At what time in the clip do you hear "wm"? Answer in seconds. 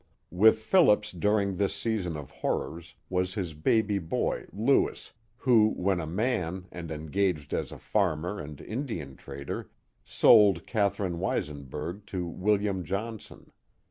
12.27-12.83